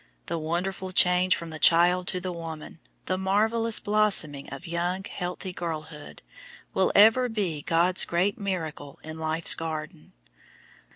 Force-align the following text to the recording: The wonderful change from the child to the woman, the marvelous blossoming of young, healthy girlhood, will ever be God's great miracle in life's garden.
The 0.25 0.39
wonderful 0.39 0.91
change 0.91 1.35
from 1.35 1.51
the 1.51 1.59
child 1.59 2.07
to 2.07 2.19
the 2.19 2.31
woman, 2.31 2.79
the 3.05 3.19
marvelous 3.19 3.79
blossoming 3.79 4.49
of 4.51 4.65
young, 4.65 5.03
healthy 5.03 5.53
girlhood, 5.53 6.23
will 6.73 6.91
ever 6.95 7.29
be 7.29 7.61
God's 7.61 8.03
great 8.03 8.35
miracle 8.39 8.97
in 9.03 9.19
life's 9.19 9.53
garden. 9.53 10.13